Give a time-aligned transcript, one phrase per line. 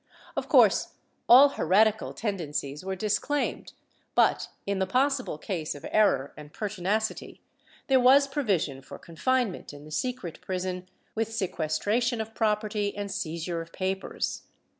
[0.35, 0.93] Of course
[1.29, 3.73] all heretical ten dencies were disclaimed,
[4.15, 7.39] but, in the possible case of error and pertinacity,
[7.85, 13.61] there was provision for confinement in the secret prison with sequestration of property and seizure
[13.61, 14.45] of papers.